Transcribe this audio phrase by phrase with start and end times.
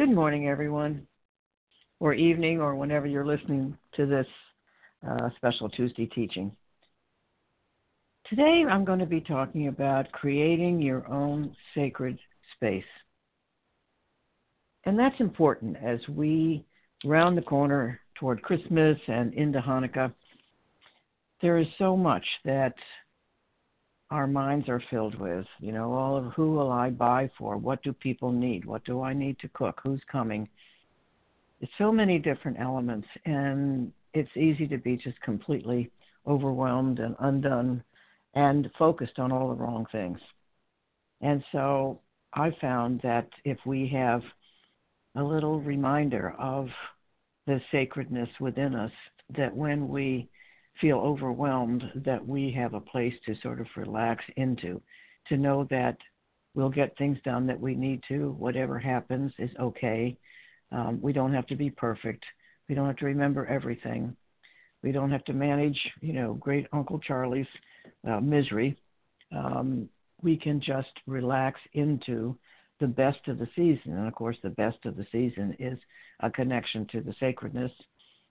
[0.00, 1.06] Good morning, everyone,
[1.98, 4.26] or evening, or whenever you're listening to this
[5.06, 6.56] uh, special Tuesday teaching.
[8.26, 12.18] Today, I'm going to be talking about creating your own sacred
[12.56, 12.82] space.
[14.86, 16.64] And that's important as we
[17.04, 20.14] round the corner toward Christmas and into Hanukkah.
[21.42, 22.72] There is so much that
[24.10, 25.46] our minds are filled with.
[25.60, 27.56] You know, all of who will I buy for?
[27.56, 28.64] What do people need?
[28.64, 29.80] What do I need to cook?
[29.82, 30.48] Who's coming?
[31.60, 35.90] It's so many different elements, and it's easy to be just completely
[36.26, 37.82] overwhelmed and undone
[38.34, 40.18] and focused on all the wrong things.
[41.20, 42.00] And so
[42.32, 44.22] I found that if we have
[45.16, 46.68] a little reminder of
[47.46, 48.92] the sacredness within us,
[49.36, 50.28] that when we
[50.80, 54.80] feel overwhelmed that we have a place to sort of relax into,
[55.28, 55.96] to know that
[56.54, 58.30] we'll get things done that we need to.
[58.38, 60.16] Whatever happens is okay.
[60.72, 62.24] Um, we don't have to be perfect.
[62.68, 64.16] We don't have to remember everything.
[64.82, 67.46] We don't have to manage, you know, great Uncle Charlie's
[68.08, 68.76] uh, misery.
[69.34, 69.88] Um,
[70.22, 72.36] we can just relax into
[72.80, 73.96] the best of the season.
[73.96, 75.78] And of course, the best of the season is
[76.20, 77.72] a connection to the sacredness.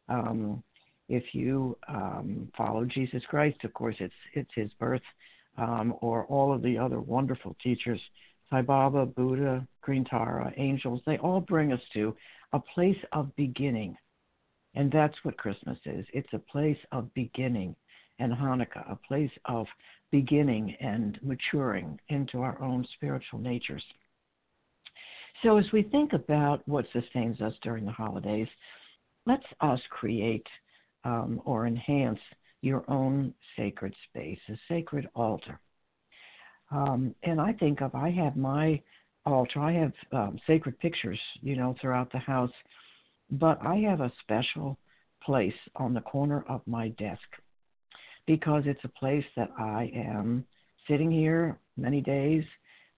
[0.08, 0.64] Um,
[1.10, 5.02] if you um, follow Jesus Christ, of course, it's it's His birth,
[5.58, 8.00] um, or all of the other wonderful teachers,
[8.50, 11.02] Sai Baba, Buddha, Green Tara, angels.
[11.06, 12.16] They all bring us to
[12.54, 13.98] a place of beginning,
[14.76, 16.06] and that's what Christmas is.
[16.14, 17.76] It's a place of beginning,
[18.20, 19.66] and Hanukkah, a place of
[20.12, 23.84] beginning and maturing into our own spiritual natures.
[25.44, 28.48] So, as we think about what sustains us during the holidays,
[29.26, 30.46] let's us create
[31.04, 32.20] um, or enhance
[32.62, 35.60] your own sacred space, a sacred altar.
[36.72, 38.82] Um, and I think of, I have my
[39.26, 42.52] altar, I have um, sacred pictures, you know, throughout the house,
[43.32, 44.78] but I have a special
[45.24, 47.22] place on the corner of my desk
[48.26, 50.46] because it's a place that I am
[50.88, 52.44] sitting here many days,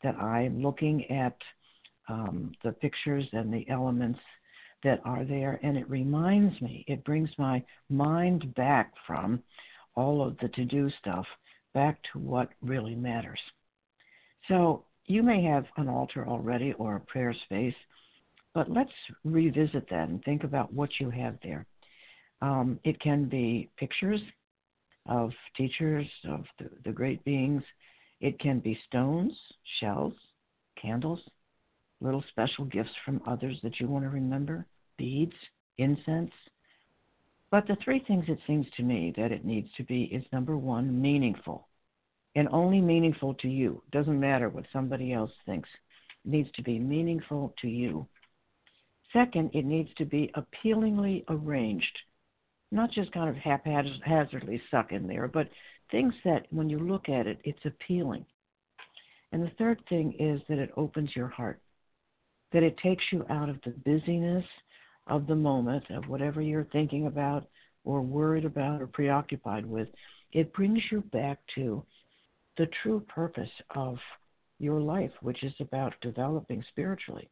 [0.03, 1.37] that I'm looking at
[2.09, 4.19] um, the pictures and the elements
[4.83, 9.41] that are there, and it reminds me, it brings my mind back from
[9.95, 11.25] all of the to do stuff
[11.73, 13.39] back to what really matters.
[14.47, 17.75] So you may have an altar already or a prayer space,
[18.53, 18.91] but let's
[19.23, 21.65] revisit that and think about what you have there.
[22.41, 24.21] Um, it can be pictures
[25.05, 27.63] of teachers, of the, the great beings.
[28.19, 29.33] It can be stones,
[29.79, 30.13] shells,
[30.81, 31.19] candles,
[32.01, 34.65] little special gifts from others that you want to remember,
[34.97, 35.35] beads,
[35.77, 36.31] incense.
[37.51, 40.57] But the three things it seems to me that it needs to be is number
[40.57, 41.67] one, meaningful.
[42.35, 43.83] And only meaningful to you.
[43.91, 45.69] Doesn't matter what somebody else thinks.
[46.25, 48.07] It needs to be meaningful to you.
[49.11, 51.97] Second, it needs to be appealingly arranged.
[52.71, 55.49] Not just kind of haphazardly stuck in there, but
[55.91, 58.25] things that when you look at it, it's appealing.
[59.33, 61.59] And the third thing is that it opens your heart
[62.53, 64.45] that it takes you out of the busyness
[65.07, 67.47] of the moment, of whatever you're thinking about
[67.83, 69.87] or worried about or preoccupied with.
[70.31, 71.83] It brings you back to
[72.57, 73.97] the true purpose of
[74.59, 77.29] your life, which is about developing spiritually.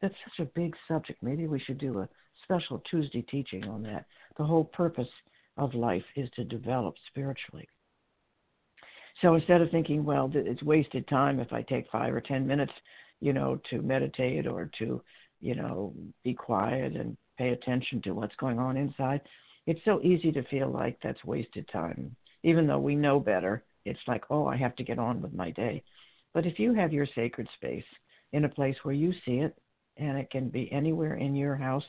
[0.00, 1.22] That's such a big subject.
[1.22, 2.08] Maybe we should do a
[2.42, 4.06] special Tuesday teaching on that.
[4.36, 5.08] The whole purpose
[5.56, 7.68] of life is to develop spiritually.
[9.20, 12.72] So instead of thinking, well, it's wasted time if I take five or ten minutes
[13.22, 15.00] you know, to meditate or to,
[15.40, 15.94] you know,
[16.24, 19.20] be quiet and pay attention to what's going on inside.
[19.66, 22.16] It's so easy to feel like that's wasted time.
[22.42, 25.50] Even though we know better, it's like, oh, I have to get on with my
[25.50, 25.84] day.
[26.34, 27.84] But if you have your sacred space
[28.32, 29.56] in a place where you see it,
[29.98, 31.84] and it can be anywhere in your house,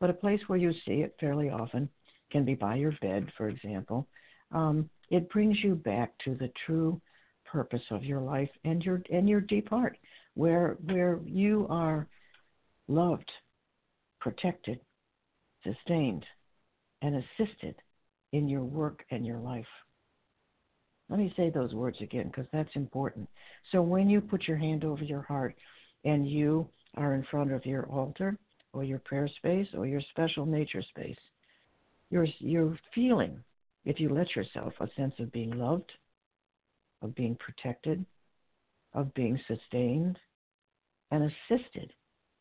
[0.00, 1.88] but a place where you see it fairly often,
[2.32, 4.08] can be by your bed, for example,
[4.50, 7.00] um, it brings you back to the true
[7.44, 9.98] purpose of your life and your and your deep heart
[10.34, 12.06] where where you are
[12.88, 13.30] loved,
[14.20, 14.80] protected,
[15.64, 16.24] sustained,
[17.02, 17.74] and assisted
[18.32, 19.66] in your work and your life.
[21.08, 23.28] Let me say those words again because that's important.
[23.70, 25.54] So when you put your hand over your heart
[26.04, 28.38] and you are in front of your altar
[28.72, 31.18] or your prayer space or your special nature space,
[32.10, 33.38] you're you're feeling,
[33.84, 35.92] if you let yourself, a sense of being loved,
[37.02, 38.04] of being protected,
[38.94, 40.18] of being sustained
[41.10, 41.92] and assisted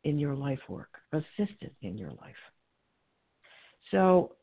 [0.04, 2.36] in your life work, assisted in your life.
[3.92, 4.36] So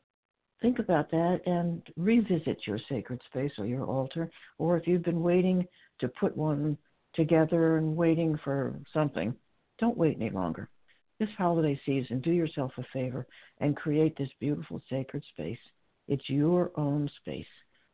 [0.61, 5.21] think about that and revisit your sacred space or your altar, or if you've been
[5.21, 5.65] waiting
[5.99, 6.77] to put one
[7.15, 9.35] together and waiting for something,
[9.79, 10.69] don't wait any longer.
[11.19, 13.27] this holiday season, do yourself a favor
[13.59, 15.59] and create this beautiful sacred space.
[16.07, 17.45] It's your own space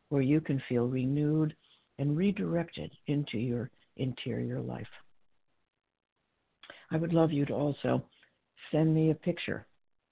[0.09, 1.55] where you can feel renewed
[1.97, 4.87] and redirected into your interior life.
[6.91, 8.03] I would love you to also
[8.71, 9.65] send me a picture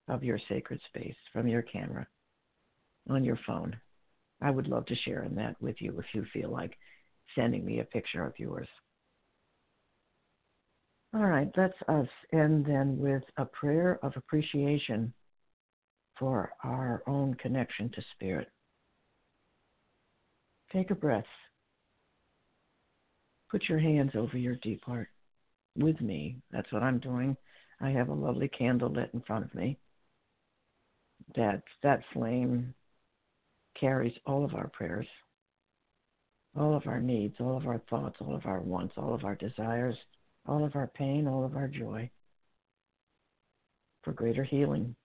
[0.08, 2.08] of your sacred space from your camera
[3.10, 3.76] on your phone.
[4.42, 6.78] I would love to share in that with you if you feel like
[7.36, 8.68] sending me a picture of yours.
[11.16, 15.14] All right, let's us end then with a prayer of appreciation
[16.18, 18.50] for our own connection to Spirit.
[20.72, 21.24] Take a breath.
[23.54, 25.10] Put your hands over your deep heart
[25.78, 26.38] with me.
[26.52, 27.38] That's what I'm doing.
[27.80, 29.78] I have a lovely candle lit in front of me.
[31.36, 32.74] That that flame
[33.80, 35.06] carries all of our prayers,
[36.58, 39.36] all of our needs, all of our thoughts, all of our wants, all of our
[39.36, 39.98] desires,
[40.48, 42.10] all of our pain, all of our joy
[44.02, 44.96] for greater healing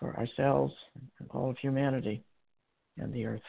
[0.00, 0.74] for ourselves
[1.20, 2.24] and all of humanity
[2.96, 3.40] and the earth.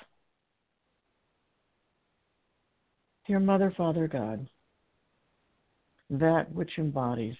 [3.30, 4.50] Dear Mother, Father God,
[6.10, 7.36] that which embodies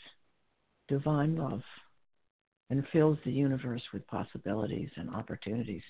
[0.88, 1.64] divine love
[2.70, 5.82] and fills the universe with possibilities and opportunities.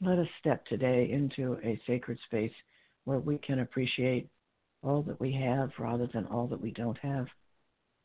[0.00, 2.50] Let us step today into a sacred space
[3.04, 4.28] where we can appreciate
[4.82, 7.28] all that we have rather than all that we don't have.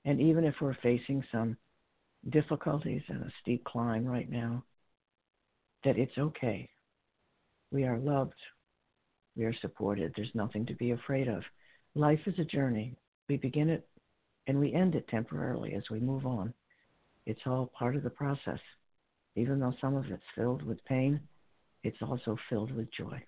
[0.05, 1.57] And even if we're facing some
[2.29, 4.63] difficulties and a steep climb right now,
[5.83, 6.69] that it's okay.
[7.71, 8.35] We are loved.
[9.35, 10.13] We are supported.
[10.15, 11.43] There's nothing to be afraid of.
[11.93, 12.95] Life is a journey.
[13.27, 13.87] We begin it
[14.47, 16.53] and we end it temporarily as we move on.
[17.25, 18.59] It's all part of the process.
[19.35, 21.19] Even though some of it's filled with pain,
[21.83, 23.21] it's also filled with joy.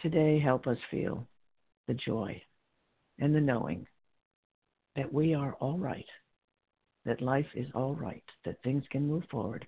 [0.00, 1.26] Today, help us feel
[1.86, 2.40] the joy
[3.18, 3.86] and the knowing
[4.96, 6.06] that we are all right,
[7.04, 9.66] that life is all right, that things can move forward,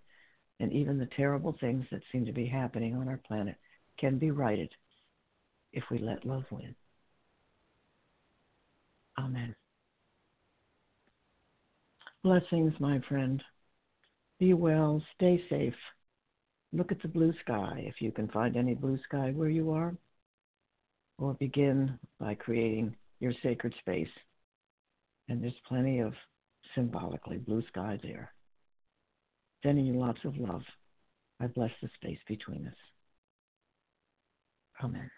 [0.58, 3.56] and even the terrible things that seem to be happening on our planet
[4.02, 4.68] can be righted
[5.72, 6.74] if we let love win.
[9.16, 9.54] Amen.
[12.24, 13.40] Blessings, my friend.
[14.40, 15.74] Be well, stay safe.
[16.72, 19.94] Look at the blue sky if you can find any blue sky where you are,
[21.18, 24.08] or begin by creating your sacred space.
[25.28, 26.12] And there's plenty of
[26.74, 28.32] symbolically blue sky there.
[29.62, 30.62] Sending you lots of love.
[31.38, 32.91] I bless the space between us.
[34.82, 35.10] Amen.